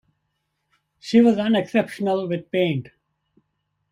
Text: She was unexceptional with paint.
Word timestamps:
She 0.99 1.21
was 1.21 1.37
unexceptional 1.37 2.27
with 2.27 2.49
paint. 2.49 2.87